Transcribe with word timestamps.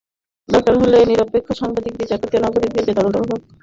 দরকার 0.49 0.75
হলে 0.81 0.97
নিরপেক্ষ 1.09 1.47
সাংবাদিক, 1.59 1.93
বিচারপতি 1.97 2.33
ও 2.35 2.43
নাগরিকদের 2.43 2.83
দিয়ে 2.85 2.97
তদন্ত 2.97 3.15
করা 3.15 3.29
হোক। 3.31 3.41